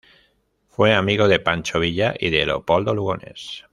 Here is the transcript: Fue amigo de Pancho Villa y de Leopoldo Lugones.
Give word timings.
Fue 0.67 0.95
amigo 0.95 1.27
de 1.27 1.39
Pancho 1.39 1.79
Villa 1.79 2.15
y 2.19 2.31
de 2.31 2.47
Leopoldo 2.47 2.95
Lugones. 2.95 3.65